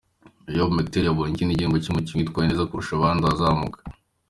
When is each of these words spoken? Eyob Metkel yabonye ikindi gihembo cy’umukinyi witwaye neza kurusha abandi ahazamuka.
Eyob 0.49 0.69
Metkel 0.75 1.05
yabonye 1.07 1.31
ikindi 1.35 1.57
gihembo 1.59 1.77
cy’umukinyi 1.83 2.21
witwaye 2.23 2.45
neza 2.47 2.67
kurusha 2.69 2.93
abandi 2.95 3.21
ahazamuka. 3.25 3.79